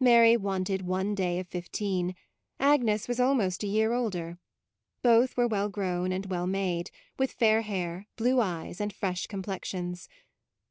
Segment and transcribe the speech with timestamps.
[0.00, 2.14] Mary wanted one day of fifteen;
[2.58, 4.38] Agnes was almost a year older:
[5.02, 10.08] both were well grown and well made, with fair hair, blue eyes, and fresh complexions.